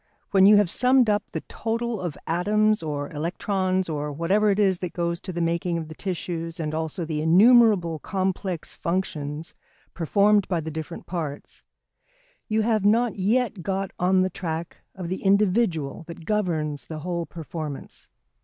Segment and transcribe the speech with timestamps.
[0.31, 4.79] When you have summed up the total of atoms or electrons or whatever it is
[4.79, 9.53] that goes to the making of the tissues and also the innumerable complex functions
[9.93, 11.61] performed by the different parts,
[12.47, 17.27] you have not yet got on the track of the individual that governs the whole
[17.27, 18.09] performance.